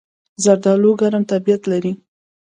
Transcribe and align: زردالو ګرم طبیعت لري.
زردالو 0.43 0.91
ګرم 0.99 1.23
طبیعت 1.31 1.61
لري. 1.71 1.93